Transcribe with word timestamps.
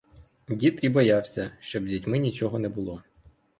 Дід 0.49 0.79
і 0.81 0.89
боявся, 0.89 1.51
щоб 1.59 1.83
з 1.87 1.91
дітьми 1.91 2.31
чого 2.31 2.59
не 2.59 2.69
було. 2.69 3.03